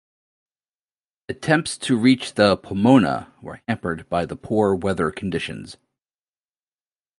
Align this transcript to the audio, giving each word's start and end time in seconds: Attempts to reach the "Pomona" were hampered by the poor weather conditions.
Attempts 1.29 1.77
to 1.77 1.95
reach 1.95 2.33
the 2.33 2.57
"Pomona" 2.57 3.31
were 3.39 3.61
hampered 3.67 4.09
by 4.09 4.25
the 4.25 4.35
poor 4.35 4.73
weather 4.73 5.11
conditions. 5.11 5.77